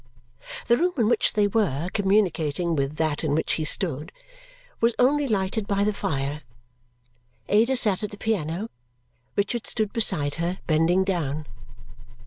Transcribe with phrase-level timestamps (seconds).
[0.65, 4.11] The room in which they were, communicating with that in which he stood,
[4.79, 6.41] was only lighted by the fire.
[7.49, 8.71] Ada sat at the piano;
[9.35, 11.45] Richard stood beside her, bending down.